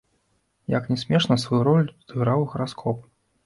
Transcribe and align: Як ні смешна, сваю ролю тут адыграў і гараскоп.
Як 0.77 0.89
ні 0.93 0.97
смешна, 1.03 1.39
сваю 1.45 1.61
ролю 1.69 1.87
тут 1.93 2.05
адыграў 2.11 2.39
і 2.51 2.51
гараскоп. 2.59 3.09